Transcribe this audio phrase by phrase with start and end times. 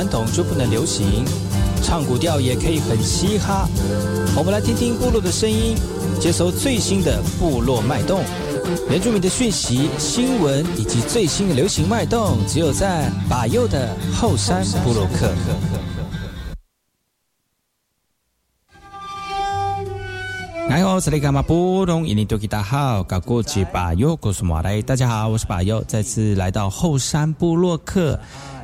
[0.00, 1.22] 传统就不能流行？
[1.82, 3.68] 唱古调也可以很嘻哈。
[4.34, 5.76] 我们来听听部落的声音。
[6.18, 8.22] 接收最新的部落脉动、
[8.88, 15.30] 原住民的讯息、新闻以及最新的流行脉动，只有在把右的后山部落克。
[20.66, 22.06] 你好，这里干嘛不懂？
[22.06, 24.80] 印尼多吉大好，搞过去把右，告诉马来。
[24.80, 28.18] 大家好，我是把右，再次来到后山部落克。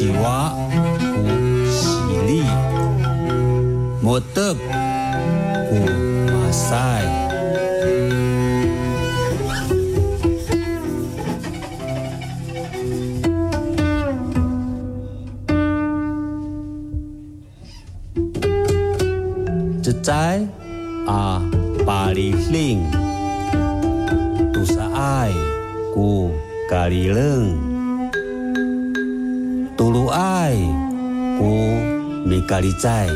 [0.00, 0.56] siwa
[1.68, 2.42] sili
[4.02, 4.56] motep
[6.26, 7.04] 马赛，
[19.82, 20.40] 这在
[21.06, 21.42] 啊
[21.84, 22.80] 巴里令，
[24.50, 25.30] 杜萨爱
[25.94, 26.30] 古
[26.70, 27.69] 咖喱冷，
[29.80, 30.52] 杜鲁爱
[31.38, 31.44] 古
[32.28, 33.08] 米咖喱在，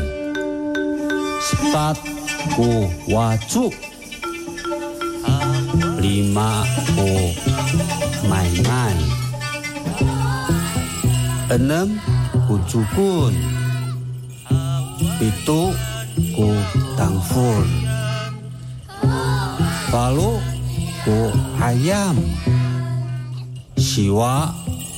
[1.39, 1.93] 十八。
[2.53, 3.73] ku waju
[5.99, 7.09] lima ku
[8.29, 8.97] mai mai
[11.51, 11.97] enam
[12.45, 13.33] ku cukun
[15.19, 15.61] itu
[16.37, 16.49] ku
[16.93, 17.65] tangfur
[19.89, 20.37] lalu
[21.03, 21.17] ku
[21.59, 22.15] ayam
[23.75, 24.53] siwa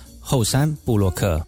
[0.21, 1.43] 后山布洛克。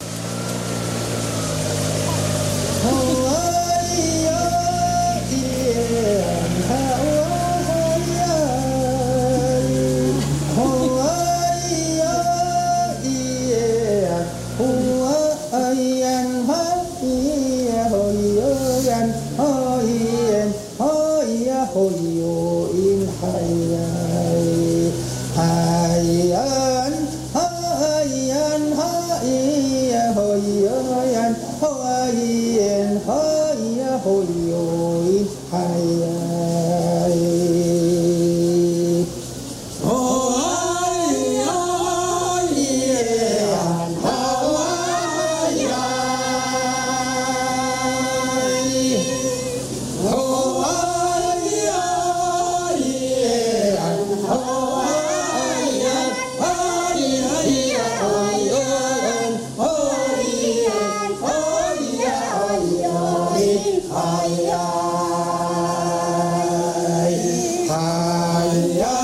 [68.54, 69.03] 萨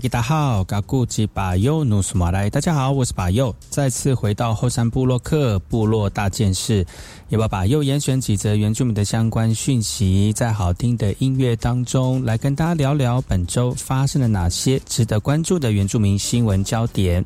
[0.00, 6.86] 大家好，嘎古吉巴尤努苏马来，大家好，我是巴尤，再次回到后山部落客部落大件事，
[7.28, 17.24] 也把巴尤严选几则原住民的相关讯息，在好听的音乐当中来跟大家聊聊本周发生了哪些值得关注的原住民新闻焦点。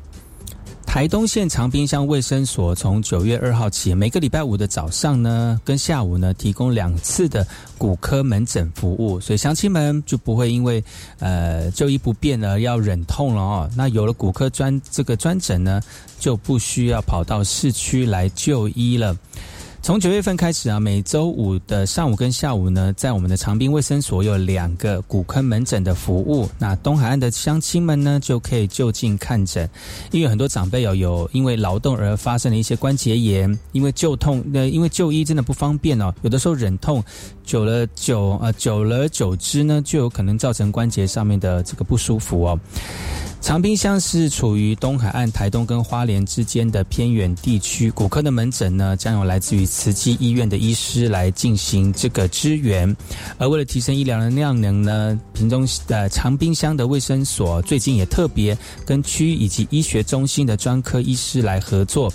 [0.93, 7.47] 台东县长滨乡卫生所从九月二号起，每个礼拜五的早上呢，跟下午呢，提供两次的
[7.79, 10.83] 骨科门诊服务，所以乡亲们就不会因为
[11.17, 13.67] 呃就医不便而要忍痛了哦。
[13.75, 15.81] 那有了骨科专这个专诊呢，
[16.19, 19.17] 就不需要跑到市区来就医了。
[19.83, 26.49] 从九月份开始啊，每周五的上午跟下午呢，在我们的长滨卫生所有两个骨坑门诊的服务。
[26.57, 29.69] 那东海岸的乡亲们呢，就可以就近看诊。
[30.11, 36.15] 因为很多长辈有有因为劳动而发生了一些关节炎，因为就痛呃，因为就医真的不方便哦。
[36.21, 37.03] 有的时候忍痛
[37.43, 42.57] 久了久呃久而久之呢，就有可能造成关节上面的这个不舒服哦。
[43.43, 52.95] 长滨乡是处于东海岸台东跟花莲之间的偏远地区，骨科的门诊呢，将有来自于慈济医院的医师来进行这个支援。
[53.37, 62.11] 而为了提升医疗的量能呢，屏东呃长滨乡的卫生所最近也特别跟区以及医学中心的专科医师来合作，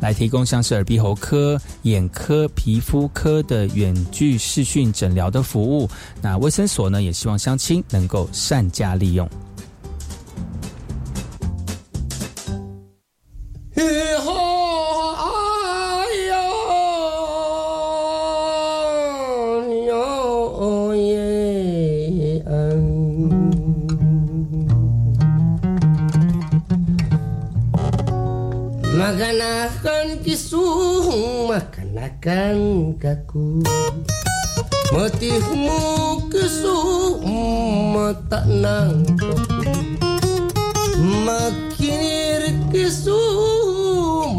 [0.00, 5.88] 来提供像是耳鼻喉科、眼科、皮肤科的远距视讯诊疗的服务。
[6.20, 9.30] 那卫生所呢，也希望乡亲能够善加利用。
[28.92, 33.64] Makanakan kisung makanakan kaku.
[34.92, 35.80] Motifmu
[36.28, 37.24] kisung
[37.96, 39.08] mata nang
[41.24, 43.51] Makinir kisung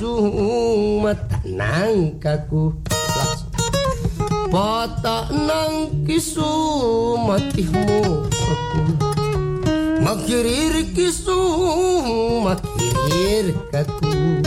[0.00, 2.72] sumat nangkaku
[4.50, 7.84] Pata nang kisumatimu
[8.24, 8.80] aku
[10.00, 14.40] Makirir kisumakirir kaku.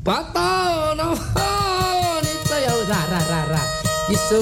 [0.00, 1.12] Pata nang
[2.24, 2.72] ni rara ya,
[3.28, 3.60] rara
[4.08, 4.40] kisu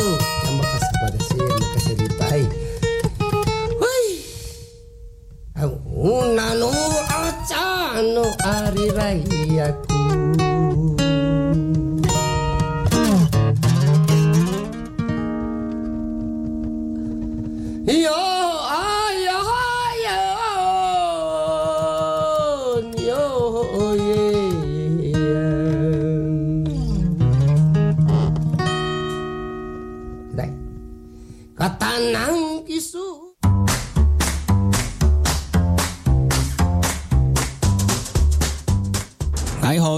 [9.04, 9.43] Ay.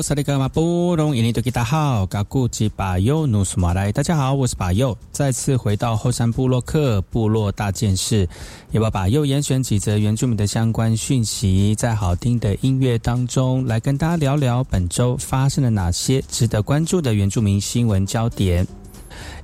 [0.03, 8.29] 萨利格马布隆伊尼多吉达好，嘎古吉巴尤努苏马来，大家好，我是巴尤，再次回到后山部落克部落大件事，
[8.73, 18.67] 也把巴尤严选几则原住民的相关讯息，在好听的音乐当中来跟大家聊聊本周发生了哪些值得关注的原住民新闻焦点。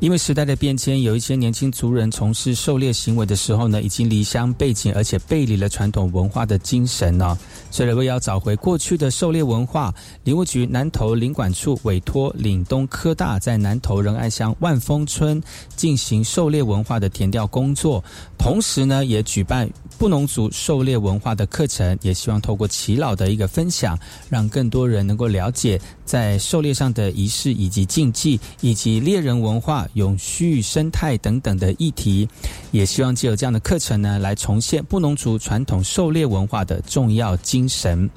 [0.00, 7.38] 因为时代的变迁，有一些年轻族人从事狩猎行为的时候呢，已经离乡背井，而且背离了传统文化的精神呢、
[7.70, 15.42] 所以为了要找回过去的狩猎文化，林务局南投林管处委托岭东科大在南投仁爱乡万丰村
[15.76, 18.02] 进行狩猎文化的填调工作，
[18.38, 19.68] 同时呢，也举办
[19.98, 32.28] 布农族狩猎文化的课程，也希望透过齐老的一个分享，让更多人能够了解在狩猎上的仪式以及禁忌，以及猎人文化、永续生态等等的议题。
[32.72, 38.10] 也希望借由这样的课程呢，来重现布农族传统狩猎文化的重要精神。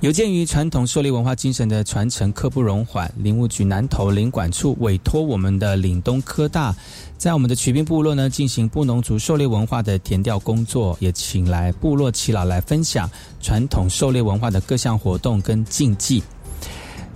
[0.00, 6.74] 有鉴于传统狩猎文化精神的传承刻不容缓，林务局南投林管处委托我们的岭东科大，
[7.18, 16.22] 在我们的曲滨部落呢进行布农族狩猎文化的填调工作，也请来部落耆老来分享传统狩猎文化的各项活动跟禁忌。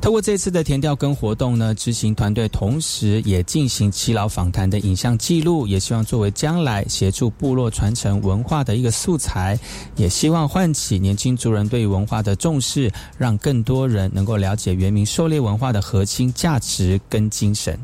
[0.01, 9.61] 透过这次的填调跟活动呢，执行团队同时也进行耆老访谈的影像记录，也希望作为将来协助部落传承文化的一个素材，
[9.97, 17.79] 也希望唤起年轻族人对文化的重视，让更多人能够了解原民狩猎文化的核心价值跟精神。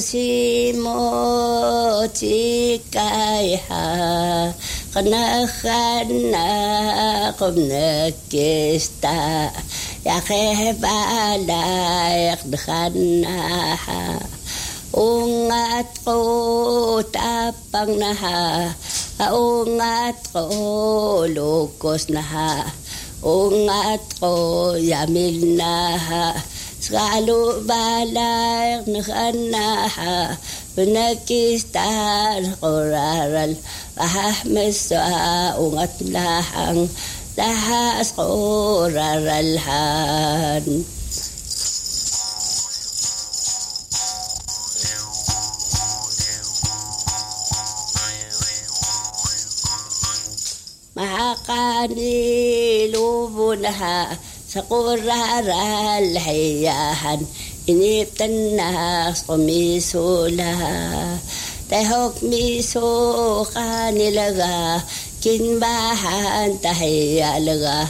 [0.02, 4.50] Si mo cikay ha
[4.90, 6.48] Kanakan na
[7.38, 9.46] kum nakista
[10.02, 13.38] Yake balayak dakan na
[13.78, 14.18] ha
[14.90, 18.74] Ungat ko tapang na ha
[19.30, 22.66] Ungat ko lukos na ha
[23.22, 30.38] Ungat ko yamil na ha Schalu balach nchanaha
[30.78, 33.58] Vnakistar qoraral
[33.98, 36.86] Vahah meswa ungat lahang
[37.34, 40.66] Lahas qoraral han
[50.94, 52.14] Mahakani
[52.94, 54.14] lubunha
[54.58, 57.26] سقورها رال هياهن
[57.68, 61.18] إني بتنهاس قميسو لها
[61.70, 64.82] تهوك ميسو قاني لغا
[65.24, 67.86] كن باحان تهيا لغا.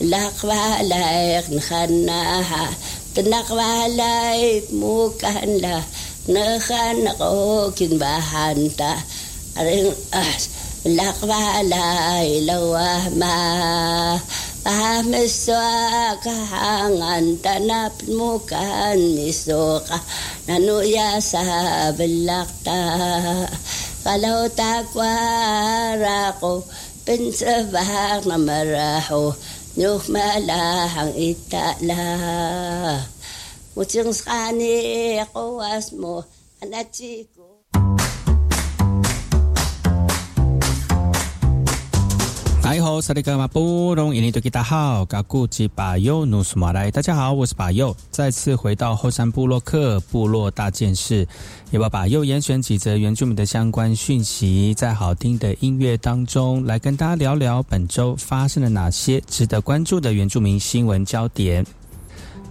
[0.00, 2.70] لقبا لايق نخناها
[3.14, 5.82] تنقبا لايق موكان لا
[6.28, 8.96] نخنقو كن باحان تا
[10.86, 14.20] لقبا لايق لوهما.
[14.62, 19.98] Pahameswa kahangan tanap mukan misoka
[20.46, 21.42] nanuya sa
[21.90, 22.78] balakta
[24.06, 26.62] kalau takwara ko
[27.02, 29.34] pinsabak na maraho
[29.74, 32.06] nyuk malahang itala
[33.74, 36.22] mutsing skani kawas mo
[36.62, 37.31] anachiko
[42.64, 51.26] 哎吼，萨利格马布隆印尼多吉达好，嘎古吉巴尤努苏马来，大家好，我是巴尤，再次回到后山部落克部落大件事，
[51.72, 61.66] 也把巴尤严选几则原住民的相关讯息，在好听的音乐当中来跟大家聊聊本周发生了哪些值得关注的原住民新闻焦点。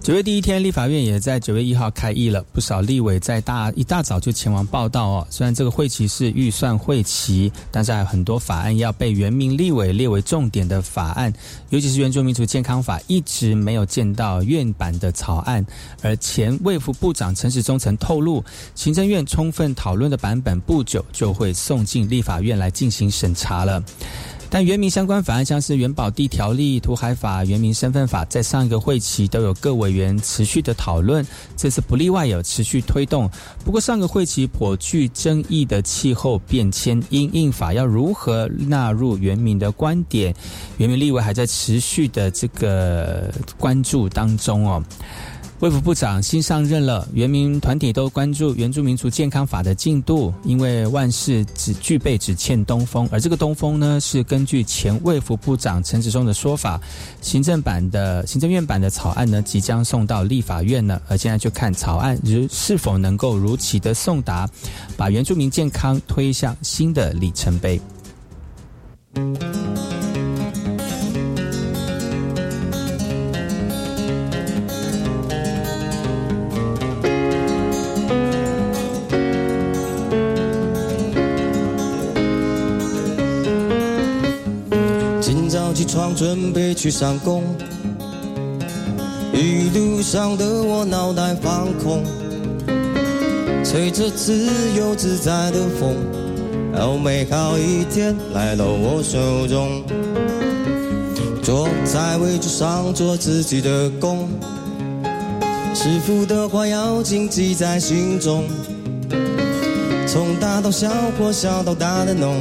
[0.02, 5.26] 九月第一天，立法院也在九月一号开议了，不少立委在大一大早就前往报道哦。
[5.30, 11.32] 虽然这个会期是预算会期，但是还有很多法案要被原民立委列为重点的法案，
[11.70, 15.64] 尤其是原住民族健康法，一直没有见到院版的草案。
[16.02, 23.80] 而前卫福部长陈时中曾透露，行政院充分讨论的版本不久就会送进立法院来进行审查了。
[24.54, 33.30] 但原民相关法案，像是原宝地条例、土海法、原民身份法，在上一个会期都有各委员持续的讨论，这次不例外，有持续推动。
[33.64, 40.34] 不过上个会期颇具争议的气候变迁因应法要如何纳入原民的观点，
[40.76, 44.84] 原民立委还在持续的这个关注当中哦。
[45.62, 56.80] 卫福部长新上任了，原民团体都关注原住民族健康法的进度，因为万事只具备只欠东风，而这个东风呢，是根据前卫福部长陈时中的说法，
[57.20, 64.50] 行政版的行政院版的草案呢，即将送到立法院了，而现在就看草案如是否能够如期的送达，
[64.96, 67.80] 把原住民健康推向新的里程碑。
[86.22, 87.42] 准备去上工，
[89.34, 92.04] 一路上的我脑袋放空，
[93.64, 95.96] 吹着自由自在的风，
[96.76, 99.82] 好美好一天来到我手中。
[101.42, 104.28] 坐在位置上做自己的工，
[105.74, 108.44] 师傅的话要谨记在心中，
[110.06, 112.36] 从大到小或小到大的弄。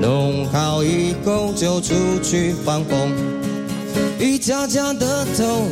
[0.00, 3.12] 弄好以后就出去放风，
[4.18, 5.66] 一家家的头，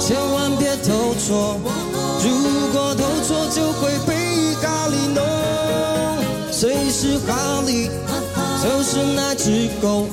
[0.00, 1.58] 千万别投错。
[2.22, 2.28] 如
[2.72, 5.22] 果投错就会被咖喱弄。
[6.50, 7.88] 谁是哈利？
[8.60, 10.06] 就是那只狗，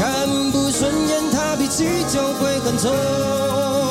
[0.00, 3.87] 看不顺眼它脾气就会很冲。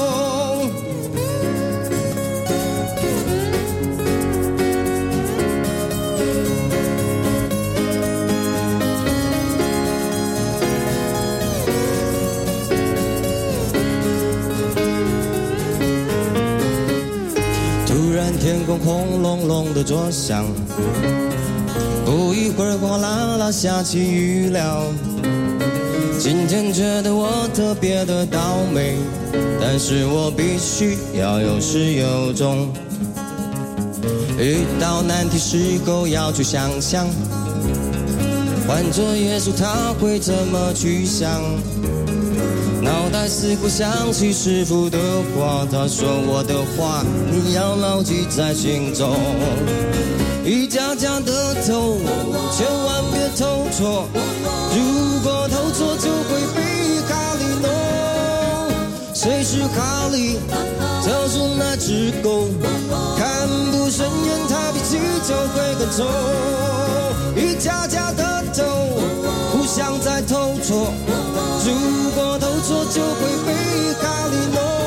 [18.39, 20.45] 天空轰隆隆的作响，
[22.05, 24.83] 不一会儿哗啦啦下起雨了。
[26.19, 28.95] 今天觉得我特别的倒霉，
[29.59, 32.69] 但是我必须要有始有终。
[34.39, 37.07] 遇到难题时候要去想想，
[38.67, 41.41] 换做耶稣他会怎么去想？
[42.87, 44.97] 脑袋似乎想起师傅的
[45.35, 49.13] 话，他说我的话你要牢记在心中。
[50.45, 51.97] 一家家的投，
[52.55, 54.07] 千万别偷错，
[54.71, 57.67] 如果偷错就会被哈利弄。
[59.13, 60.39] 谁是哈利？
[61.03, 62.47] 就是那只狗，
[63.17, 64.97] 看不顺眼他脾气
[65.27, 66.05] 就会更臭，
[67.35, 68.63] 一家家的斗，
[69.51, 70.93] 互相在偷错，
[71.67, 71.73] 如
[72.11, 74.86] 果投错就会被咖喱弄，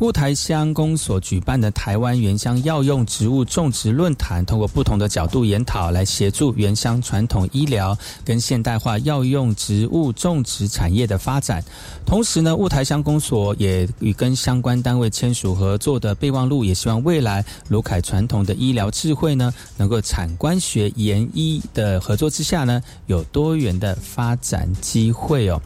[0.00, 11.60] 雾台乡公所举办的台湾原乡药用植物种植论坛，通过不同的角度研讨，来协助原乡传统医疗跟现代化药用植物种植产业的发展。
[12.06, 25.60] 同时呢，雾台乡公所也与跟相关单位签署合作的备忘录，也希望未来卢凯传统的医疗智慧呢，能够产官学研医的合作之下呢，有多元的发展机会哦。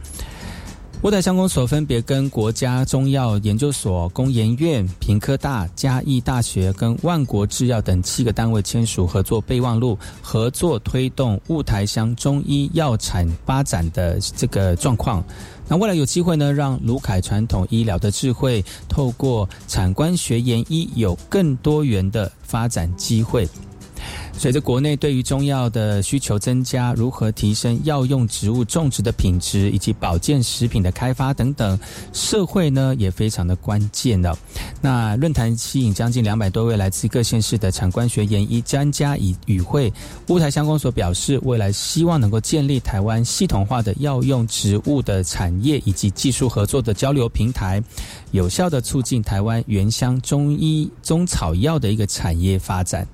[1.03, 15.25] 乌台乡公所分别跟国家中药研究所、工研院、平科大、嘉义大学跟万国制药等七个单位签署合作备忘录，合作推动雾台乡中医药产发展的这个状况。
[15.67, 23.49] 那未来有机会呢，让卢凯传统医疗的智慧，透过产官学研医，有更多元的发展机会。
[24.43, 31.79] 随着国内对于中药的需求增加，如何提升药用植物种植的品质，以及保健食品的开发等等，
[32.13, 34.37] 社会呢也非常的关键的。
[34.81, 39.93] 那论坛吸引将近两百多位来自各县市的产官学研医专家与与会。
[40.27, 47.81] 乌台乡公所表示，未来希望能够建立台湾系统化的药用植物的产业以及技术合作的交流平台，
[48.33, 53.07] 有效的促进台湾原乡中医中草药的一个产业发展。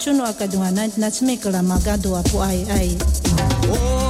[0.00, 2.64] chuno akadunganan natsmikla magadua po ai.
[2.72, 2.96] ay.
[3.68, 4.09] Oh!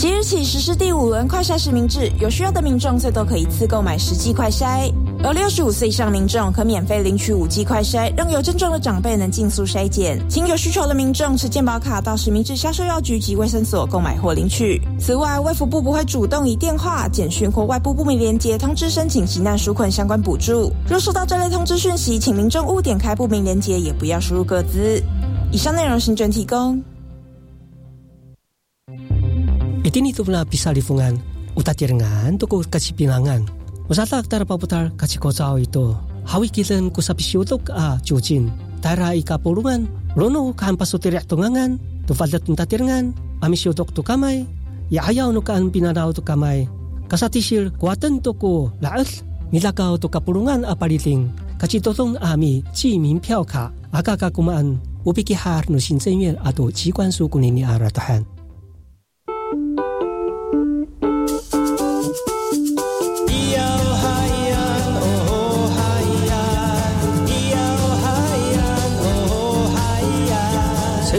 [0.00, 4.90] 即日起实施第五轮快筛实名制，有需要的民众最多可一次购买十剂快筛，
[5.22, 10.18] 而六十五岁以上民众可免费领取五剂快筛，让有症状的长辈能尽速筛检。
[10.26, 14.80] 请有需求的民众持健保卡到实名制销售药局及卫生所购买或领取。
[14.98, 20.72] 此外，卫福部不会主动以电话、简讯或外部不明连接通知申请急难纾困相关补助。
[20.88, 24.98] 若收到这类通知讯息，请民众勿点开不明连接，也不要输入个资。
[25.52, 26.82] 以上内容行政提供。
[29.90, 31.18] Iti ni tumla pisa lifungan,
[31.58, 33.42] uta tirngan tuku kasih pinangan.
[33.90, 35.98] Masata aktara paputar kasi kozao ito.
[36.30, 38.54] Hawi kilen kusapi siutuk a cucin.
[38.78, 43.10] Tara ika pulungan, rono kahan pasu tiriak tungangan, tufadat nta tirngan,
[43.42, 44.46] ami siutuk tu kamay,
[44.94, 46.70] ya ayaw nu kahan pinanaw tu kamay.
[47.10, 48.70] Kasatisir kuatan tuku
[49.50, 51.26] Mila kau tu kapulungan a paliting.
[51.58, 58.22] Kasi totong ami, si minpiao ka, akakakumaan, upikihar nu sinsenyel ato jikwan su kunini aratahan.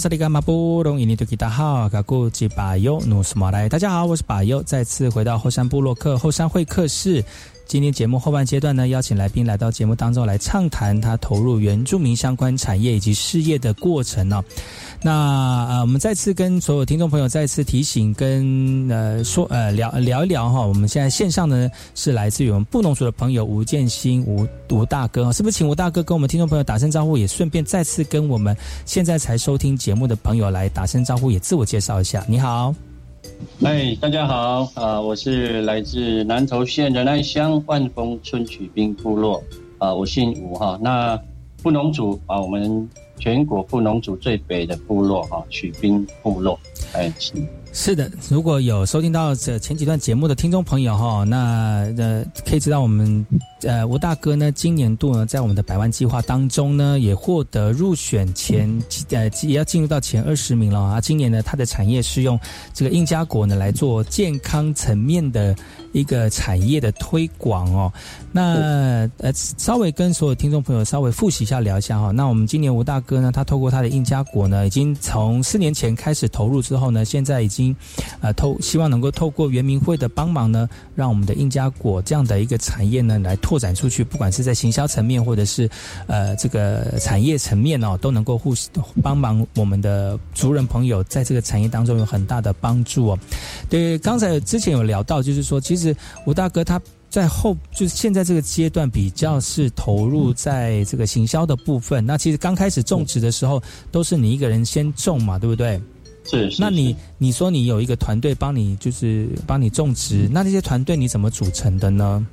[0.00, 7.22] 哎，我是那个马布隆，印尼多吉达好，嘎古吉巴尤努斯马来，大家好，我是巴尤，再次回到后山部落客后山会客室。
[7.70, 14.42] 今天节目后半阶段呢，邀请来宾来到节目当中来畅谈他投入原住民相关产业以及事业的过程呢、
[15.00, 32.24] 那呃，我们再次跟所有听众朋友再次提醒跟呃说呃聊聊一聊哈，我们现在线上呢是来自于我们布农族的朋友吴建新吴吴大哥，是不是请吴大哥跟我们听众朋友打声招呼，也顺便再次跟我们现在才收听节目的朋友来打声招呼，也自我介绍一下。
[32.26, 32.74] 你好。
[33.62, 39.42] 哎，大家好啊、我是来自南投县仁爱乡万丰村曲滨部落
[39.78, 40.78] 啊、我姓吴哈。
[40.80, 41.20] 那
[41.62, 46.58] 布农族啊，我们全国布农族最北的部落哈，曲滨部落，
[46.94, 47.34] 哎，是
[47.72, 53.24] 是的，如果有收听到这前几段节目的听众朋友哈，那呃可以知道我们
[53.62, 58.68] 呃吴大哥呢，今年度呢在我们的百万计划当中呢，也获得入选前
[59.10, 61.00] 呃也要进入到前二十名了啊。
[61.00, 62.38] 今年呢，他的产业是用
[62.72, 65.54] 这个印加果呢来做健康层面的
[65.92, 67.92] 一个产业的推广哦。
[68.32, 72.10] 那呃稍微跟所有听众朋友稍微复习一下聊一下哈。
[72.10, 77.74] 那我们今年吴大哥呢，他透过他的印加果呢，已经从四年前开始投入之后呢，现在已经
[78.20, 85.68] 呃透希望能够透过原民会的帮忙呢，让我们的印加果这样的一个产业呢来拓展出去，不管是在行销层面或者是
[86.06, 88.54] 呃这个产业层面哦，都能够互
[89.02, 93.18] 帮忙我们的族人朋友在这个产业当中有很大的帮助哦。
[93.68, 95.92] 对，刚才之前有聊到，就是说其实
[96.26, 96.80] 吴大哥他。
[97.10, 102.06] 在后就是现在这个阶段比较是投入在这个行销的部分。
[102.06, 103.60] 那其实刚开始种植的时候，
[103.90, 105.82] 都是你一个人先种嘛，对不对？
[106.22, 106.54] 是。
[106.56, 112.24] 那你你说你有一个团队帮你，就是帮你种植，那这些团队你怎么组成的呢？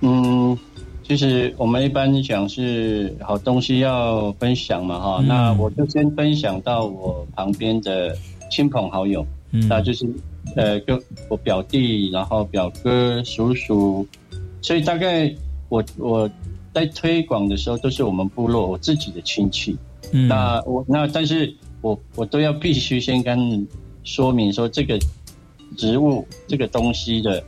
[0.00, 0.56] 嗯，
[1.02, 5.26] 就是我们一般讲是好东西要分享嘛哈，嗯。
[5.26, 8.16] 那我就先分享到我旁边的
[8.50, 9.66] 亲朋好友，嗯。
[9.68, 10.08] 那就是
[10.56, 14.06] 呃跟我表弟，然后表哥、叔叔，
[14.62, 15.34] 所以大概
[15.68, 16.30] 我我
[16.72, 19.76] 在推广的时候都是我们部落我自己的亲戚，
[20.12, 20.28] 嗯。
[20.28, 23.66] 那我那但是我我都要必须先跟
[24.04, 24.98] 说明说这个
[25.76, 27.42] 植物这个东西的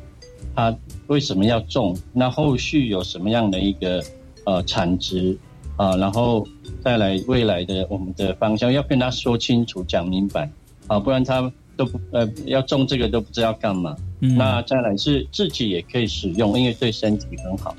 [0.54, 0.76] 它
[1.12, 4.02] 为什么要种，那后续有什么样的一个
[4.46, 5.36] 呃产值
[5.76, 6.46] 啊、然后
[6.82, 10.48] 再来未来的我们的方向要跟他说清楚讲明白
[10.86, 13.96] 啊，不然他都不呃要种这个都不知道干嘛。
[14.20, 17.74] 嗯那再来是自己也可以使用，因为对身体很好。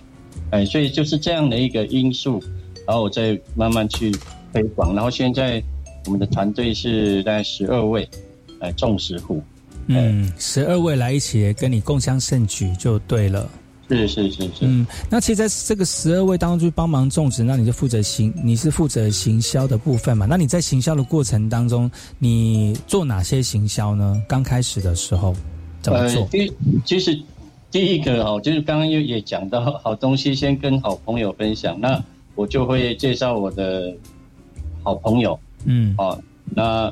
[0.52, 2.44] 哎，所以就是这样的一个因素，
[2.86, 4.12] 然后我再慢慢去
[4.52, 4.94] 推广。
[4.94, 5.64] 然后现在
[6.06, 8.08] 我们的团队是大概十二位，
[8.60, 9.42] 哎，种植户。
[9.88, 13.50] 嗯，十二位来一起跟你共襄盛举就对了。
[13.90, 14.50] 是是是是。
[14.62, 20.26] 嗯，那其实在这个十二位当中去帮忙种植，那你就负责行，你是负责行销的部分嘛？
[20.26, 24.24] 那你在行销的过程当中，你做哪些行销呢？
[24.28, 25.36] 刚开始的时候
[25.82, 26.28] 怎么做？
[26.32, 26.48] 呃
[26.86, 27.20] 其实
[27.70, 32.02] 第一个哦，就是刚刚又也讲到，好东西先跟好朋友分享，那
[32.36, 33.94] 我就会介绍我的
[34.82, 36.18] 好朋友，嗯，好，
[36.56, 36.92] 那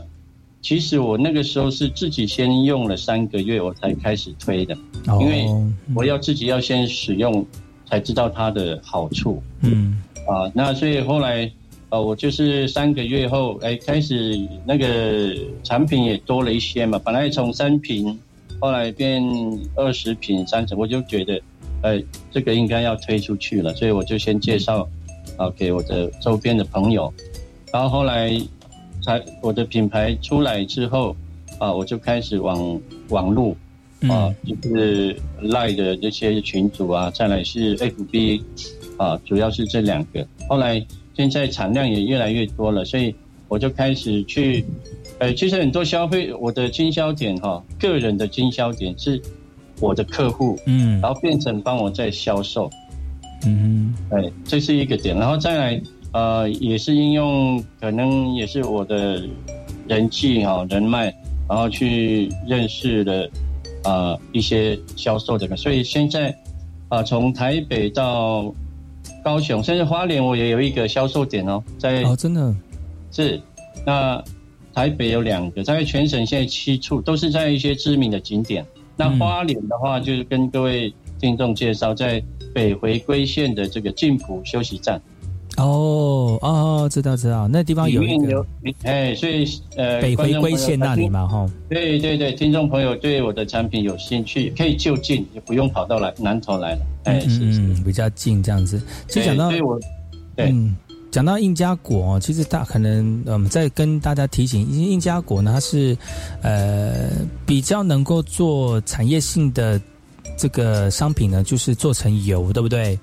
[0.62, 4.78] 其实我那个时候是自己先用了三个月，我才开始推的，
[5.20, 5.48] 因为
[5.96, 7.44] 我要自己要先使用，
[7.90, 11.52] 才知道它的好处，嗯，啊，那所以后来，
[11.90, 18.20] 呃，我就是三个月后，哎，开始那个产品也多了一些嘛，本来从三瓶，
[18.60, 19.24] 后来变
[19.76, 21.42] 二十瓶、三十，我就觉得，
[21.82, 22.00] 呃，
[22.32, 24.88] 这个应该要推出去了，所以我就先介绍，
[25.38, 27.12] 啊，给我的周边的朋友，
[27.74, 28.40] 然后后来。
[29.02, 31.16] 才我的品牌出来之后，
[31.60, 33.56] 啊，我就开始往网络，
[34.10, 38.42] 啊，就是赖的这些群组啊，再来是 FB，
[38.98, 40.26] 啊，主要是这两个。
[40.48, 40.86] 后来
[41.16, 43.14] 现在产量也越来越多了，所以
[43.48, 44.64] 我就开始去，
[45.20, 49.22] 呃，其实很多消费我的经销点哈，个人的经销点是
[49.80, 52.70] 我的客户，嗯，然后变成帮我在销售，
[53.46, 55.82] 嗯，哎，这是一个点，然后再来。
[56.14, 59.24] 呃，也是应用，可能也是我的
[59.88, 61.06] 人气哈人脉，
[61.48, 63.30] 然后去认识的
[63.84, 66.36] 啊一些销售的，所以现在
[66.90, 68.54] 啊从台北到
[69.24, 72.54] 高雄，甚至花莲，我也有一个销售点哦，在哦真的
[73.12, 73.40] 是
[73.86, 74.22] 那
[74.74, 78.66] 台北有两个，在全省现在七处都是在一些知名的景点。
[78.98, 82.22] 那花莲的话，就是跟各位听众介绍，在
[82.54, 85.02] 北回归线的这个静浦休息站。
[85.64, 88.46] 哦哦，知道知道，那地方有一个，
[88.84, 89.46] 哎，所以
[89.76, 91.50] 呃，北回归线那里嘛，哈。
[91.70, 98.82] 对对对，听众朋友对我的产品有兴趣，可以就近，也不用跑到来南头来了，哎，嗯嗯，比较近这样子。
[99.08, 99.50] 其实讲到，
[100.36, 100.54] 对
[101.12, 105.98] 讲到印加果，其实大可能我们再跟大家提醒，因为印加果呢，它是
[106.42, 107.10] 呃
[107.46, 109.80] 比较能够做产业性的
[110.38, 112.98] 这个商品呢，就是做成油，对不对？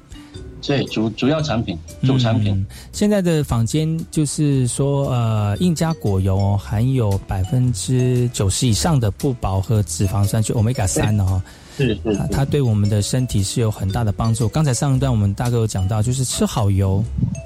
[0.61, 2.67] 对，主主要产品，主产品。
[2.93, 11.41] 现在的坊间就是说，呃，印加果油含有百分之九十以上的不饱和脂肪酸，就欧米伽三的哈。
[11.77, 12.15] 是是。
[12.33, 14.49] 它对我们的身体是有很大的帮助。
[14.49, 17.03] 刚才上一段我们大哥有讲到，就是吃好油，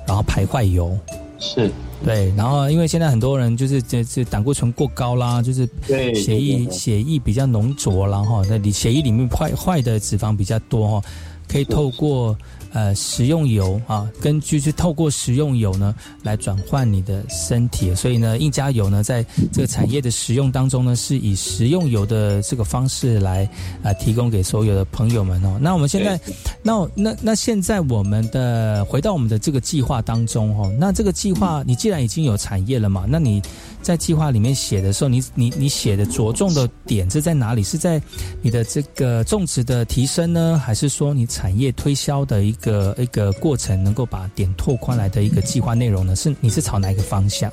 [0.06, 0.98] 然后排坏油。
[1.38, 1.70] 是。
[2.04, 5.68] 对，然后因为现在很多人就是这这胆固醇过高啦，就是
[6.14, 11.06] 血液血液比较浓浊然后那里血液里面坏坏的脂肪比较多哈，
[11.46, 12.36] 可以透过。
[12.72, 23.48] 呃，食用油啊，根据是透过食用油呢来转换你的身体，所以呢，印加油呢在这个产业的使用当中呢，是以食用油的这个方式来
[23.82, 25.58] 啊提供给所有的朋友们哦。
[25.60, 26.18] 那我们现在，
[26.62, 33.42] 那那那现在我们的回到我们的这个计划当中哦，那这个计划你既然已经有产业了嘛，那你。
[33.82, 37.62] 在计划里面写的时候，你你你写的着重的点是在哪里？
[37.62, 38.00] 是在
[38.40, 46.14] 你的这个种植的提升呢，还是说你产业推销的一个一个过程，能够把点拓宽来的一个计划内容呢？
[46.14, 47.52] 是你是朝哪一个方向？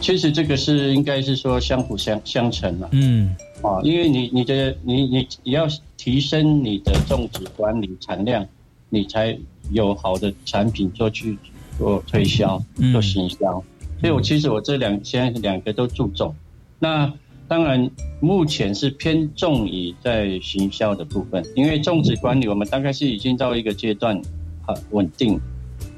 [0.00, 2.88] 其实这个是应该是说相辅相相成嘛。
[2.92, 8.44] 嗯，啊，因为你你的你你你要提升你的种植管理产量，
[8.88, 9.38] 你才
[9.70, 11.38] 有好的产品做去
[11.78, 13.62] 做推销做行销。
[14.00, 16.34] 所以，我其实我这两现在两个都注重。
[16.78, 17.12] 那
[17.48, 24.20] 当然，目前是偏重于在行销的部分，因为种植管理我们大概是已经到一个阶段，
[24.66, 25.40] 很稳定。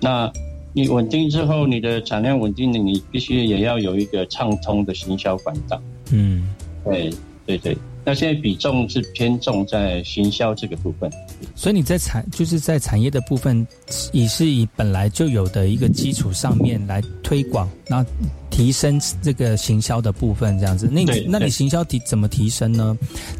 [0.01, 0.33] 那
[0.73, 5.83] 你稳定之后，你的产量稳定了，你必须也要有一个畅通的行销管道。
[6.13, 6.49] 嗯，
[6.85, 7.11] 对
[7.47, 7.77] 对对。
[8.03, 11.11] 那现在比重是偏重在行销这个部分，
[11.55, 13.65] 所以你在产就是在产业的部分，
[14.11, 18.11] 也是以本来就有的一个基础上面来推广，然后
[18.49, 20.89] 提升这个行销的部分，这样子。
[20.91, 22.97] 那你那你行销提怎么提升呢？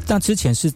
[0.07, 0.71] 那之前是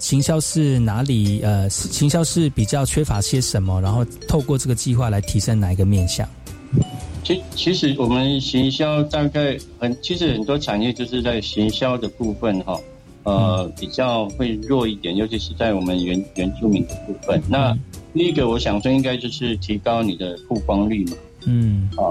[0.00, 1.40] 行销是哪里？
[1.42, 3.80] 呃，行销是比较缺乏些什么？
[3.80, 6.28] 然后透过这个计划来提升哪一个面向？
[7.28, 12.80] 其其实我们行销大概很，其实很多产业就是在行销的部分哈。
[13.24, 17.42] 呃，比较会弱一点，尤其是在我们原原住民的部分。
[17.46, 17.76] 那
[18.14, 21.16] 第一个，我想说应该就是提高你的曝光率嘛。
[21.44, 22.08] 嗯，啊，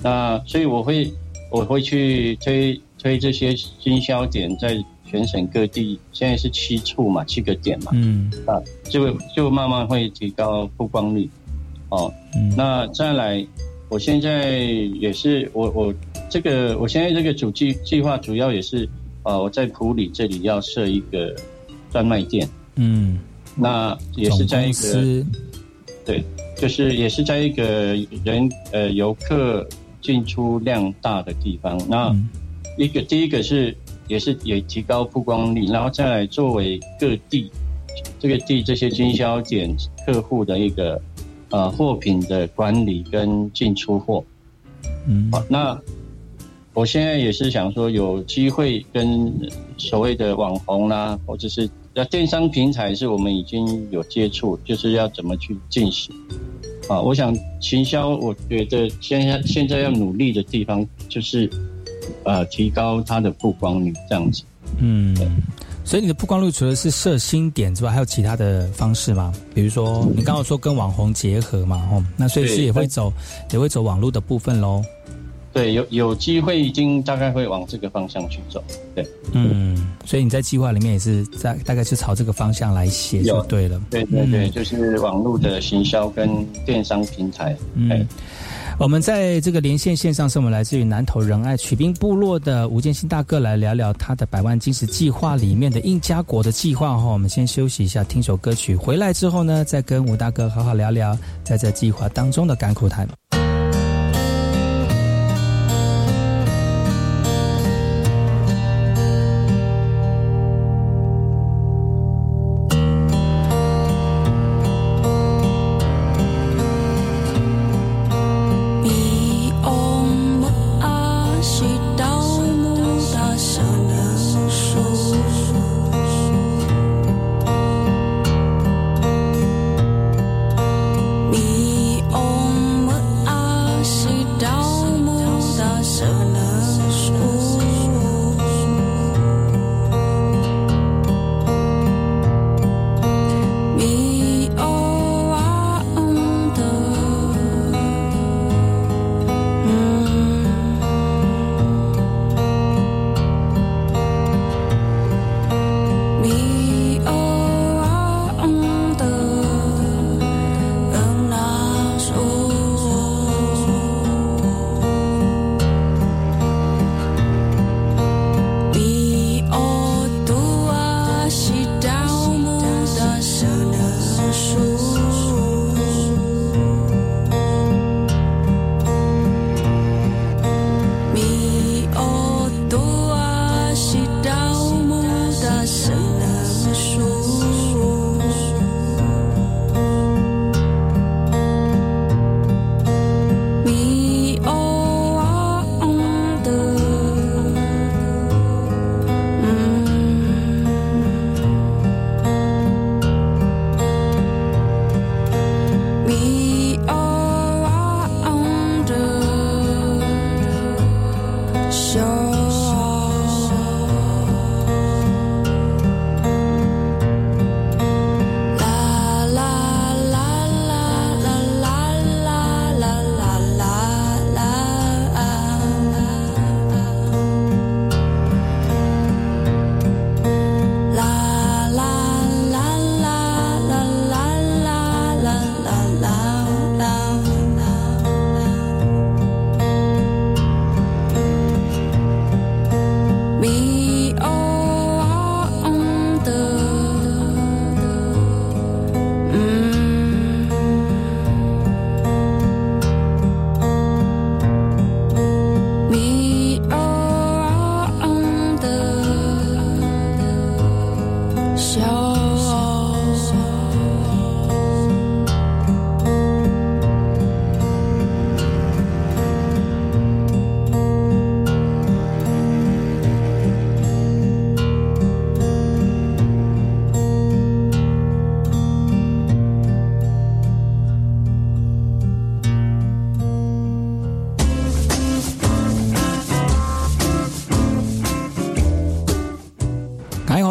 [0.00, 1.12] 那所以我会
[1.50, 7.90] 我会去推推这些经销点，在全省各地，现在是七处嘛，七个点嘛。
[7.92, 11.28] 嗯，啊，就就慢慢会提高曝光率。
[11.90, 12.10] 哦，
[12.56, 13.46] 那再来，
[13.88, 15.94] 我现在也是我我
[16.28, 18.88] 这个我现在这个主计计划主要也是。
[19.24, 21.34] 啊，我在普里这里要设一个
[21.90, 22.46] 专卖店。
[22.74, 23.18] 嗯，
[23.56, 25.24] 那也是在一个
[26.04, 26.22] 对，
[26.58, 29.66] 就是也是在一个人呃游客
[30.02, 31.80] 进出量大的地方。
[31.88, 32.14] 那
[32.76, 33.74] 一个第一个是
[34.08, 37.50] 也是也提高曝光率，然后再来作为各地
[38.20, 39.74] 这个地这些经销点
[40.04, 41.00] 客户的一个
[41.54, 44.24] 呃货品的管理跟进出货。
[45.06, 45.80] 嗯，好，那
[46.72, 49.32] 我现在也是想说，有机会跟
[49.76, 56.12] 所谓的网红啦，或者是要电商平台，是我们已经有接触，就是要怎么去进行。
[56.88, 61.48] 啊，我想行销，我觉得现在现在要努力的地方，就是
[62.24, 64.42] 呃提高它的曝光率，这样子。
[64.80, 65.16] 嗯，
[65.84, 69.32] 所以你的曝光率除了是设新点之外，还有其他的方式吗？
[69.54, 73.12] 比如说你刚刚说跟网红结合嘛，哦，那所以是也会走
[73.52, 74.82] 也会走网络的部分喽。
[75.52, 78.64] 对，有有机会，已经大概会往这个方向去走。
[78.92, 83.80] 对，嗯，所以你在计划里面也是在大概是朝这个方向来写就对了。
[83.88, 87.56] 对对对，就是网络的行销跟电商平台。
[87.74, 88.08] 嗯，
[88.76, 97.04] 我们在这个连线线上是我们来自于南投仁爱曲兵部落的吴建新大哥来聊聊他的百万金石计划里面的印加国的计划哈。
[97.04, 103.08] 我们先休息一下，听首歌曲，回来之后呢，再跟吴大哥好好聊聊在这计划当中的甘苦谈。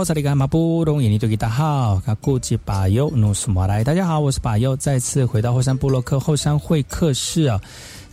[0.03, 7.61] 萨利甘马布隆，印尼多吉大好，卡古吉巴尤努斯马来，大家好，我是巴尤，再次回到后山部落克后山会客室啊。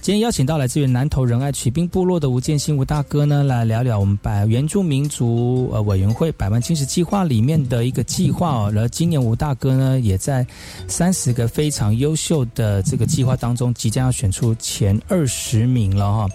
[0.01, 8.73] 今天邀请到来自于南投仁爱曲滨部落的吴建新吴大哥呢，来聊聊我们百原住民族呃委员会百万青石计划里面的一个计划哦。
[8.77, 10.47] 而今年吴大哥呢，也在
[10.87, 16.29] 三十个非常优秀的这个计划当中，即将要选出前二十名了哈。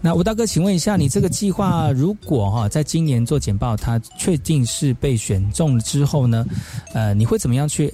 [0.00, 6.46] 那吴大哥，请问一下，你这个计划如果哈在今年做简报，它确定是被选中了之后呢，
[6.94, 7.92] 呃，你会怎么样去？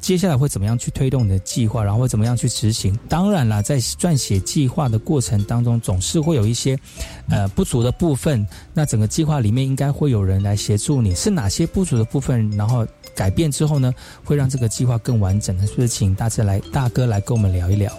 [0.00, 2.96] 接下来会怎么样去推动你的计划，然后会怎么样去执行？
[3.08, 6.78] 当然啦，在撰写计划的过程当中，总是会有一些
[7.28, 8.46] 呃不足的部分。
[8.72, 12.48] 那整个计划里面应该会有人来协助你，是哪些不足的部分？
[12.56, 13.92] 然后改变之后呢，
[14.24, 15.66] 会让这个计划更完整呢？
[15.66, 17.92] 是不是请大家来大哥来跟我们聊一聊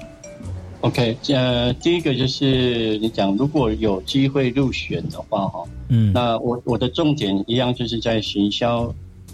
[0.81, 8.93] ？OK，呃，第一个就是你讲，如果有机会入选的话，哈，嗯，那我我的重点一样就是在行销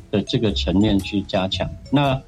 [0.10, 1.70] 的这个层面去加强。
[1.92, 2.22] 那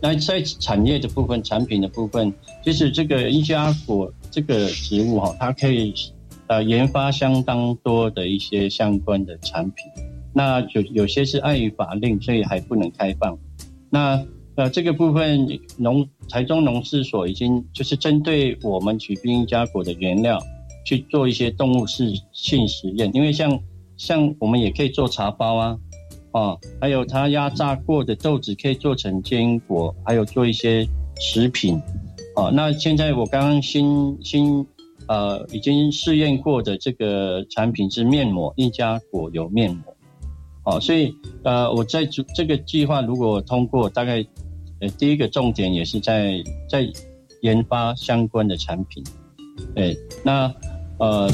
[0.00, 2.32] 那在产业的部分、产品的部分，
[2.64, 5.94] 就是这个一家果这个植物哈，它可以
[6.48, 9.86] 呃研发相当多的一些相关的产品。
[10.34, 13.38] 那有有些是碍于法令，所以还不能开放。
[13.90, 14.20] 那
[14.56, 15.46] 呃这个部分
[15.78, 20.38] 农台中农事所已经就是针对我们取冰加果的原料
[20.84, 23.60] 去做一些动物试性实验，因为像
[23.96, 25.78] 像我们也可以做茶包啊。
[26.32, 30.88] 啊，还有它压榨过的豆子可以做成坚果，还有做一些
[31.20, 31.78] 食品。
[32.34, 34.66] 啊，那现在我刚刚新新
[35.08, 39.91] 呃已经试验过的这个产品是面膜，一家果油面膜。
[40.64, 44.24] 哦，所以呃我在这这个计划如果通过，大概
[44.80, 46.86] 呃第一个重点也是在在
[47.40, 49.02] 研发相关的产品。
[49.74, 50.52] 对，那
[50.98, 51.30] 呃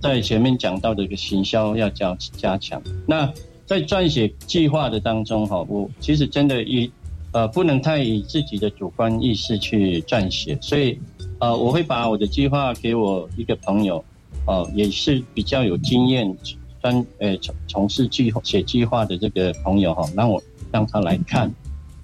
[0.00, 2.82] 在前面讲到的一个行销要加加强。
[3.06, 3.32] 那
[3.64, 6.90] 在撰写计划的当中，哈，我其实真的以，
[7.32, 10.98] 呃，不能太以自己的主观意识去撰写，所以，
[11.38, 14.02] 呃，我会把我的计划给我一个朋友，
[14.46, 16.34] 哦，也是比较有经验，
[16.80, 21.52] 专，呃，从从事计写计划的这个朋友，哈，让我让他来看，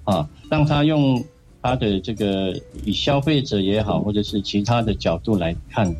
[0.03, 1.23] 啊，让他用
[1.61, 5.93] 他的这个以消费者也好，或者是其他的角度来看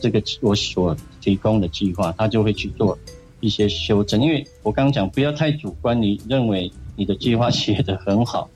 [0.00, 2.98] 这个我所提供的计划，他就会去做。
[3.44, 8.48] 一些修正，因为我刚刚讲不要太主观，你认为你的计划写得很好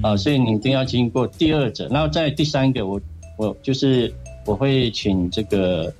[0.00, 1.86] 啊，所以你一定要经过第二者。
[1.88, 2.98] 然后在第三个，我
[3.36, 4.10] 我就是
[4.46, 5.92] 我会请这个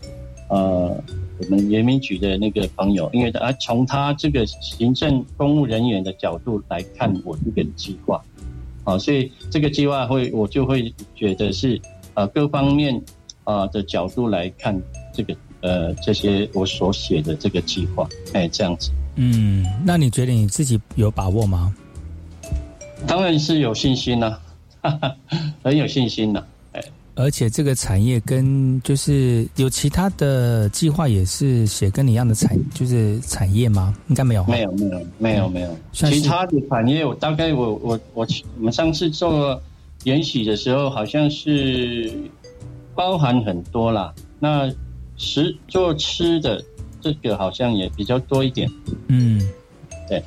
[0.49, 0.99] 呃
[1.41, 8.23] 我们原民局的那个朋友，因为他从他这个行政公务人员的角度来看我这个计划，
[8.85, 11.81] 啊，所以这个计划会我就会觉得是
[12.15, 13.03] 呃各方面
[13.45, 14.81] 啊的角度来看
[15.13, 15.35] 这个。
[15.63, 18.91] 呃，这些我所写的这个计划，哎，这样子。
[19.17, 21.77] 嗯，那你觉得你自己有把握吗？
[23.07, 24.39] 当然是有信心呐，
[25.63, 26.43] 很有信心呐。
[26.43, 26.47] 哎，
[27.21, 33.95] 而且这个产业跟就是有其他的计划也是写跟你一样的产，就是产业吗？
[34.09, 35.77] 应该没有，没有，没有，没有，没有。
[35.93, 39.61] 其他的产业，我大概我我我我们上次做
[40.05, 42.11] 延禧的时候，好像是
[42.95, 44.13] 包含很多啦。
[44.39, 44.73] 那
[45.19, 46.65] 食做吃的
[47.03, 48.67] 这个好像也比较多一点，
[49.09, 49.47] 嗯，
[50.09, 50.23] 对。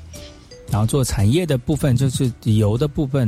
[0.70, 3.28] 然后做产业的部分就是油的部分，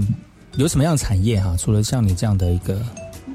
[0.57, 1.55] 有什么样的产业哈？
[1.57, 2.79] 除了像你这样的一个，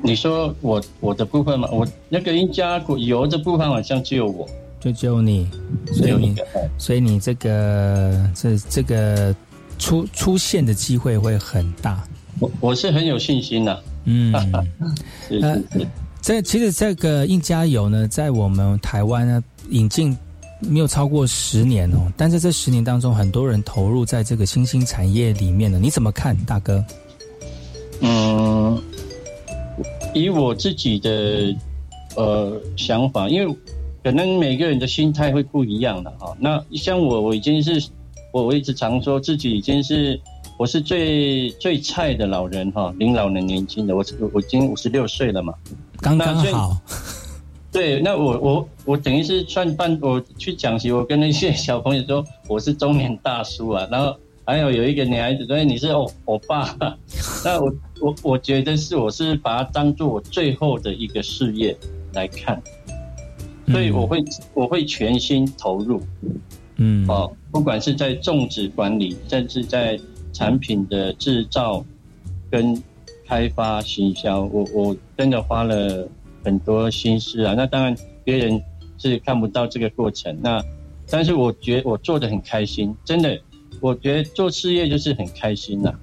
[0.03, 4.49] 你说我我的部分嘛，我那个印加油的部分好像只有我，
[4.81, 5.49] 就只有你，
[5.93, 6.35] 所以你
[6.79, 9.35] 所以你这个这这个
[9.79, 12.03] 出出现的机会会很大。
[12.39, 14.33] 我我是很有信心的，嗯，
[15.29, 15.87] 是是是。
[16.21, 20.17] 在其实这个印加油呢，在我们台湾呢引进
[20.61, 26.83] 没有超过十年哦，但在这十年当中，很多人投入在这个新兴产业里面呢，你怎么看，大哥？
[28.01, 28.83] 嗯，
[30.15, 31.55] 以我自己的
[32.17, 33.57] 呃想法，因为
[34.03, 36.37] 可能每个人的心态会不一样的哈。
[36.39, 37.89] 那像我，我已经是
[38.33, 40.19] 我我一直常说自己已经是
[40.59, 45.53] 我是最最菜的老人哈，领老人年轻的，我我已经五十六岁了嘛。
[46.01, 46.77] 刚刚好，
[47.71, 56.77] 对，那我我我等于是算半，我去讲习，我跟那些小朋友说我是中年大叔啊，然后还有有一个女孩子说你是我我爸，
[57.45, 61.77] 那我我我觉得是我是把它当做我最后的一个事业
[62.13, 62.61] 来看，
[63.69, 64.25] 所以我会
[64.55, 66.03] 我会全心投入，
[66.77, 69.99] 嗯，哦，不管是在种植管理，甚至在
[70.33, 71.85] 产品的制造
[72.51, 72.83] 跟。
[73.27, 76.09] 开发行销，我我真的花了
[76.43, 77.55] 很多心思啊。
[77.57, 78.61] 那当然别人
[78.99, 80.37] 是看不到这个过程。
[80.43, 80.61] 那
[81.09, 83.41] 但是我觉我做的很开心，真的，
[83.81, 85.95] 我觉得做事业就是很开心呐。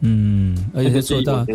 [0.00, 1.46] 嗯，而且做到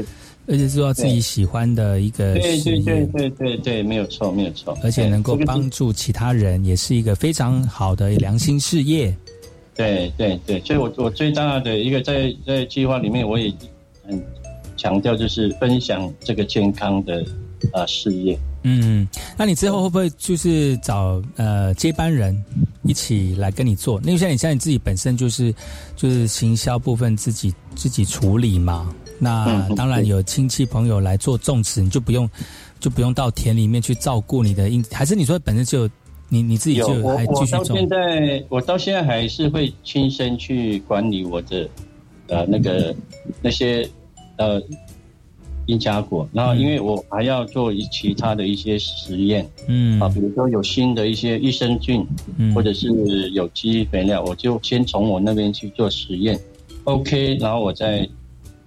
[0.47, 4.77] 而且做到自己喜欢的一个对对事业，对对对对，没有错，没有错。
[4.83, 9.15] 而且能够帮助其他人，也是一个非常好的良心事业。
[9.75, 13.51] 对对对，所以我我最大的一个在在计划里面，我也
[14.07, 14.23] 很
[14.77, 17.25] 强调就是分享这个健康的
[17.73, 18.37] 呃事业。
[18.67, 19.07] 嗯，
[19.37, 22.35] 那你之后会不会就是找呃接班人
[22.81, 24.01] 一起来跟你做？
[24.01, 25.53] 因为像你像你自己本身就是
[25.95, 32.27] 就是行销部分自己自己处理嘛，那嗯当然有亲戚朋友来做种植，你就不用
[32.79, 35.87] 就不用到田里面去照顾你的因，还是你说本身就
[36.27, 37.87] 你你自己就还继续我到现？
[37.87, 41.69] 在我到现在还是会亲身去管理我的
[42.29, 42.95] 呃那个
[43.43, 43.87] 那些
[44.37, 44.59] 呃
[45.65, 49.99] 因加果，然后因为我还要做一其他的一些实验，嗯。
[49.99, 52.05] 啊，比如说有新的一些益生菌，
[52.37, 52.53] 嗯。
[52.53, 52.87] 或者是
[53.31, 56.39] 有机肥料，我就先从我那边去做实验
[56.83, 58.07] ，OK，然后我再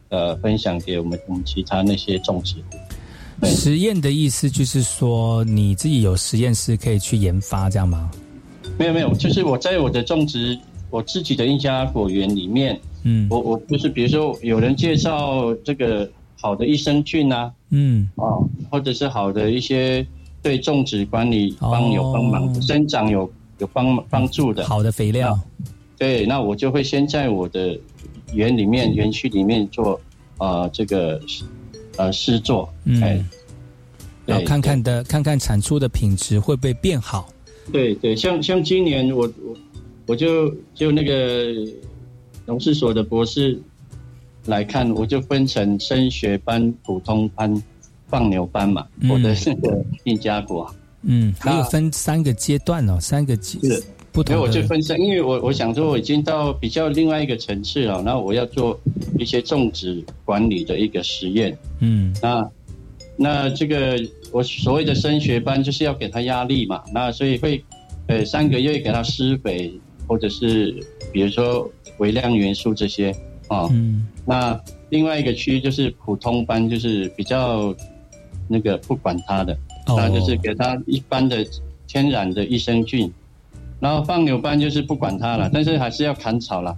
[0.08, 2.56] 呃分享给我们我们其他那些种植。
[2.56, 3.46] 户。
[3.46, 8.10] 实验的意思就是说你自己有实验室可以去研发，这样吗？
[8.76, 10.58] 没有没有，就是我在我的种植
[10.90, 13.28] 我自己的一家果园里面，嗯。
[13.30, 16.10] 我我就是比如说有人介绍这个
[16.40, 18.08] 好的益生菌啊，嗯。
[18.16, 18.38] 啊，
[18.70, 20.06] 或者是好的一些
[20.42, 24.64] 对种植管理帮有帮忙、哦生长有有帮帮助的。
[24.64, 25.38] 好的肥料，
[25.96, 27.78] 对，那我就会先在我的
[28.32, 30.00] 园里面园区里面做
[30.38, 31.20] 呃这个
[31.96, 33.02] 呃试做，嗯。
[33.02, 33.24] 哎，
[34.26, 37.28] 然后看看的看看产出的品质会不会变好。
[37.72, 39.56] 对对，像像今年我我
[40.06, 41.52] 我就就那个
[42.46, 43.60] 农事所的博士
[44.48, 47.62] 来看，我就分成升学班、普通班、
[48.08, 50.68] 放牛班嘛，嗯我的那个印加国。
[51.02, 54.60] 嗯，还有分三个阶段哦，三个阶是不同我就。
[54.62, 58.78] 分三，因为我我想说我已经到比较另外一个层次了，然后我要做
[59.18, 61.56] 一些种植管理的一个实验。
[61.80, 62.50] 嗯那
[63.16, 64.00] 那这个
[64.32, 67.62] 我所谓的升学班就是要给他压力嘛，那所以会
[68.06, 69.72] 呃三个月给他施肥，
[70.06, 70.74] 或者是
[71.12, 73.14] 比如说微量元素这些
[73.48, 73.66] 啊。
[73.70, 77.74] 嗯那另外一个区就是普通班，就是比较
[78.46, 79.52] 那个不管它的，
[79.86, 81.46] 哦那就是给他一般的
[81.86, 83.12] 天然的益生菌。
[83.80, 86.76] 然后放牛班就是不管它了，但是还是要砍草了。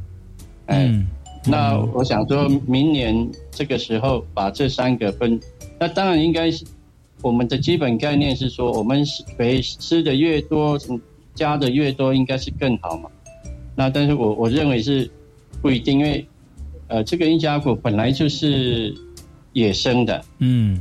[0.66, 1.06] 哎，嗯
[1.46, 5.40] 那我想说明年这个时候把这三个分，
[5.78, 6.62] 那当然应该是
[7.22, 9.02] 我们的基本概念是说，我们
[9.38, 11.00] 肥吃的越多，嗯
[11.34, 13.08] 加的越多，应该是更好嘛。
[13.74, 15.10] 那但是我我认为是
[15.62, 16.26] 不一定，因为
[16.90, 18.94] 呃，这个印加果本来就是
[19.54, 20.80] 野生的，嗯。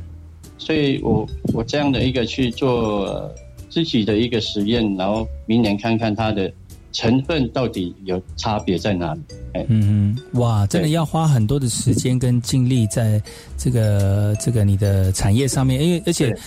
[0.61, 3.33] 所以我我这样的一个去做呃
[3.69, 6.51] 自己的一个实验，然后明年看看它的
[6.91, 9.21] 成分到底有差别在哪里。
[9.53, 13.21] 哎，嗯哼，哇，真的要花很多的时间跟精力在
[13.57, 16.37] 这个这个你的产业上面，因为而且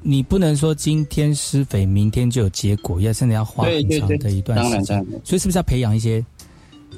[0.00, 4.70] 你不能说今天施肥，明天就有结果，要真的要花很长的一段时间。
[4.70, 6.24] 当然当然，所以是不是要培养一些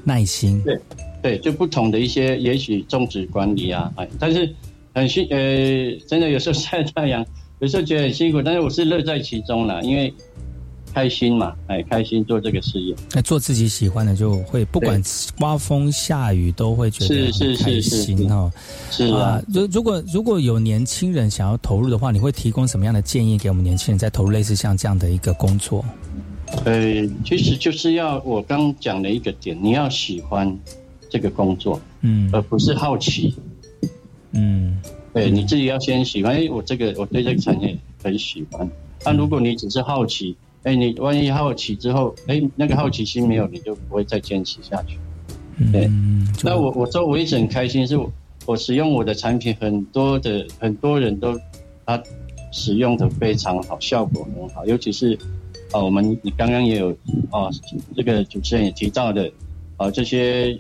[0.05, 0.63] 耐心？
[0.63, 0.79] 对
[1.23, 4.53] 对，就不同的一些，也许种植管理啊，哎，但是
[4.93, 7.25] 很辛，呃，真的有时候晒太阳，
[7.61, 10.13] 有时候觉得很辛苦，但是我是乐在其中啦，因为
[10.93, 12.95] 开心嘛，哎，开心做这个事业。
[13.13, 15.01] 那做自己喜欢的，就会不管
[15.39, 18.53] 刮风下雨都会觉得是是是是心哦。
[18.91, 25.85] 是啊，如如果如果有年轻人想要投入的话，你会提供什么样的建议给我们年轻人，在投入类似像这样的一个工作？
[26.67, 30.55] 呃，其实就是要我刚讲的一个点，你要喜欢
[31.13, 33.35] 这个工作，嗯而不是好奇。
[34.33, 34.81] 嗯
[35.13, 38.67] 对，你自己要先喜欢，哎，我这个我对这个产业很喜欢。
[39.05, 44.97] 那如果你只是好奇，哎，你万一好奇之后，哎，那个好奇心没有，你就不会再坚持下去。
[45.71, 48.11] 对，嗯那我我做我一直很开心，是我
[48.47, 51.39] 我使用我的产品，很多的很多人都
[51.85, 52.03] 他
[52.51, 55.19] 使用的非常好，效果很好，尤其是
[55.73, 56.91] 啊，我们你刚刚也有
[57.31, 57.51] 啊，
[57.95, 59.31] 这个主持人也提到的
[59.77, 60.59] 啊，这些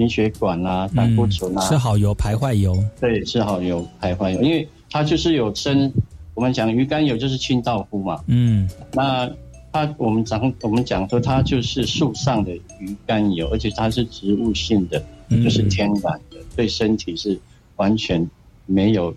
[0.00, 5.92] 心血管啊、胆固醇啊，吃好油排坏油，对，吃好油排坏油，因为它就是有生，
[6.32, 8.66] 我们讲鱼肝油就是清道夫嘛，嗯。
[8.94, 9.30] 那
[9.70, 15.44] 它我们讲我们讲说它就是树上的鱼肝油，而且它是植物性的，嗯。
[15.44, 17.38] 就是天然的，对身体是
[17.76, 18.26] 完全
[18.64, 19.14] 没有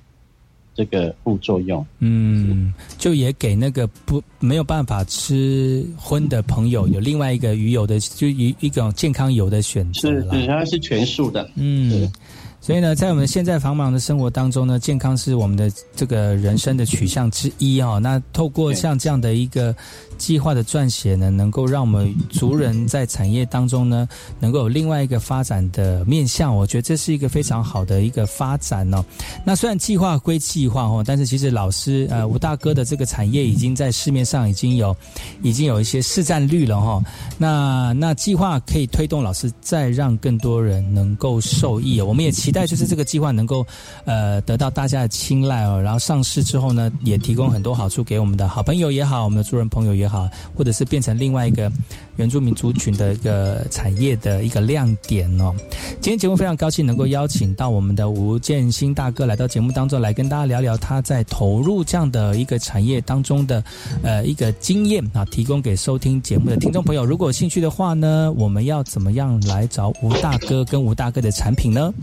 [0.75, 1.85] 这个副作用。
[1.99, 10.21] 嗯，就也给那个不没有办法吃荤的朋友有另外一个鱼油的，就一一种健康油的选择是。
[10.31, 11.49] 是，它是全素的。
[11.55, 12.11] 嗯，
[12.59, 17.99] 所以呢，在我们现在繁忙的生活当中呢，健康是我们的这个人生的取向之一哦。
[18.01, 19.75] 那透过像这样的一个
[20.17, 24.07] 计划的撰写呢，能够让我们族人在产业当中呢，
[24.39, 26.55] 能够有另外一个发展的面向。
[26.55, 29.03] 我觉得这是一个非常好的一个发展哦。
[29.45, 34.95] 那虽然计划归计划哦，但是其实老师呃吴大哥的这个产业已经在市面上已经有
[35.41, 37.01] 已经有一些市占率了哈。
[37.37, 41.99] 那那计划可以推动老师再让更多人能够受益。
[41.99, 43.65] 我们也期待就是这个计划能够
[44.05, 45.81] 呃得到大家的青睐哦。
[45.81, 51.71] 然后上市之后呢，也提供很多好处给我们的好朋友也好，我们的族人朋友也好，啊或者是变成另外一个
[52.17, 55.53] 原住民族群的一个产业的一个亮点哦。
[56.01, 63.63] 今天节目非常高兴能够邀请到我们的吴建新大哥来到节目当中来跟大家聊聊他在投入这样的一个产业当中的
[64.03, 67.03] 呃一个经验啊，提供给收听节目的听众朋友。
[67.05, 71.93] 如果有兴趣的话呢，我们要怎么样来找吴大哥跟吴大哥的产品呢？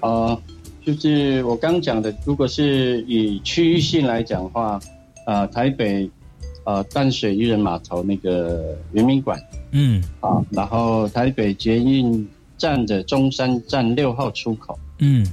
[0.00, 0.40] 呃，
[0.84, 4.80] 就是我刚讲的，如果是以区域性来讲的话，
[5.26, 6.08] 呃，台北
[6.68, 9.40] 呃淡水渔人码头那个圆明馆，
[9.70, 15.26] 嗯，啊，然后台北捷运站的中山站六号出口，嗯，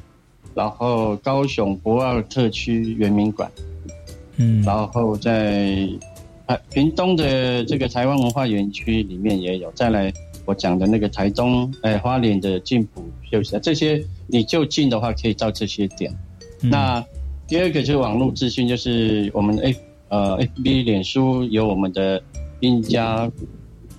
[0.54, 3.52] 然后高雄博二特区圆明馆，
[4.38, 5.90] 嗯，然后在
[6.48, 10.14] 台屏东的这个台湾文化园区里面也有，再来
[10.46, 16.10] 我讲的那个台东哎花莲的进埔休息这些你就近的话可以到这些点。
[16.62, 17.04] 那
[17.46, 19.78] 第二个就是网络资讯，就是我们 F
[20.10, 22.22] 呃 FB 脸书有我们的
[22.60, 23.32] 印加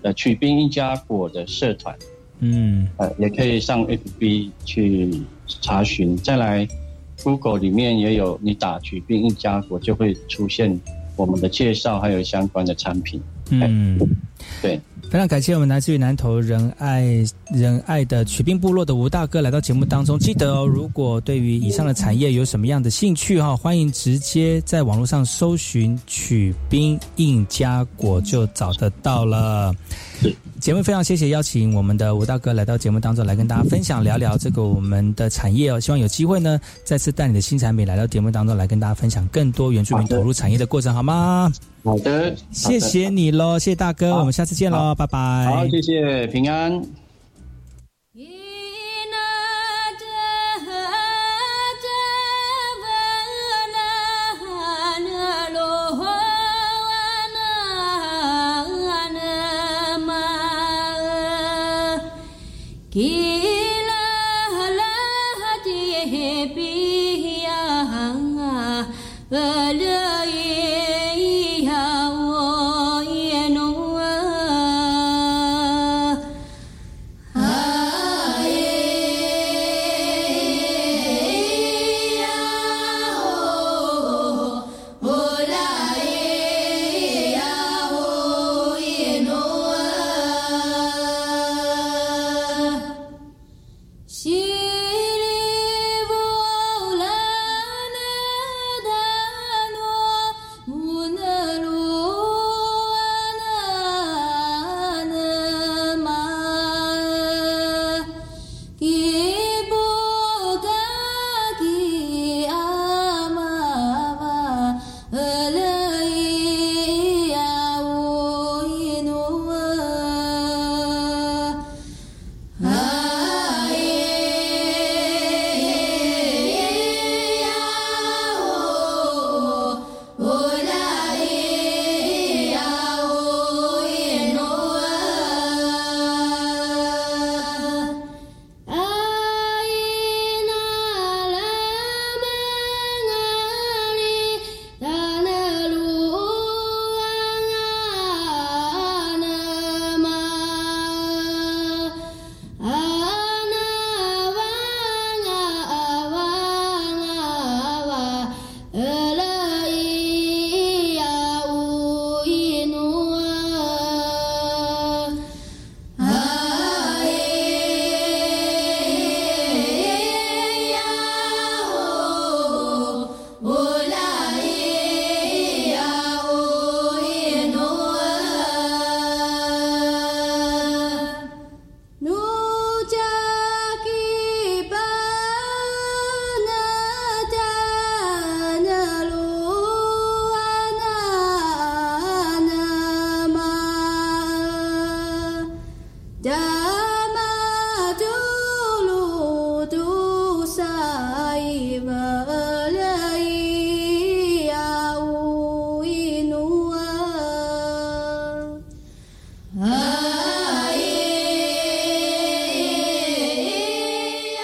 [0.03, 1.97] 呃取冰印加果的社团，
[2.41, 5.11] 嗯，呃也可以上 FB 去
[5.47, 6.17] 查询。
[6.17, 6.67] 再来
[7.23, 10.79] Google 里面也有，你打取冰印加果就会出现
[11.17, 13.21] 我们的介绍，还有相关的产品。
[13.51, 13.99] 嗯，
[14.63, 14.81] 对。
[15.09, 20.19] 非常感谢我们来自于南投仁爱仁爱的曲兵部落的吴大哥来到节目当中。
[20.19, 29.73] 记得哦，如果对于以上的产业有什么样的兴趣哈，欢迎直接在网络上搜寻曲兵印加果就找得到了。
[30.61, 35.79] 节目非常谢谢邀请我们的吴大哥来到节目当中来跟大家分享聊聊这个我们的产业哦。
[35.79, 41.53] 希望有机会呢再次带你的新产品来到节目当中来跟大家分享更多原住民投入产业的过程，好吗？
[41.85, 45.47] 好的，谢谢你喽，谢谢大哥，我们下次见喽，拜拜。
[45.47, 46.83] 好，谢谢，平安。